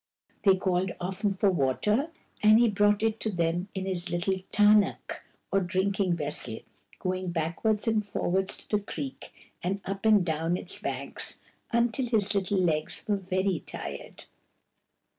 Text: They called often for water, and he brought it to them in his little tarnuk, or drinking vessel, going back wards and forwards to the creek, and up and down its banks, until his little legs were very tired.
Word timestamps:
They 0.43 0.55
called 0.55 0.93
often 0.99 1.35
for 1.35 1.51
water, 1.51 2.09
and 2.41 2.57
he 2.57 2.69
brought 2.69 3.03
it 3.03 3.19
to 3.19 3.29
them 3.29 3.67
in 3.75 3.85
his 3.85 4.09
little 4.09 4.39
tarnuk, 4.51 5.21
or 5.51 5.59
drinking 5.59 6.15
vessel, 6.15 6.61
going 6.97 7.29
back 7.29 7.63
wards 7.63 7.87
and 7.87 8.03
forwards 8.03 8.57
to 8.57 8.77
the 8.77 8.83
creek, 8.83 9.31
and 9.61 9.79
up 9.85 10.07
and 10.07 10.25
down 10.25 10.57
its 10.57 10.79
banks, 10.79 11.37
until 11.71 12.07
his 12.07 12.33
little 12.33 12.57
legs 12.57 13.05
were 13.07 13.15
very 13.15 13.59
tired. 13.59 14.25